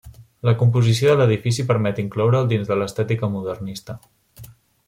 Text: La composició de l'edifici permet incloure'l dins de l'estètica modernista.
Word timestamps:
La 0.47 0.53
composició 0.61 1.11
de 1.19 1.19
l'edifici 1.19 1.67
permet 1.73 2.01
incloure'l 2.05 2.51
dins 2.55 2.73
de 2.73 2.81
l'estètica 2.81 3.33
modernista. 3.37 4.01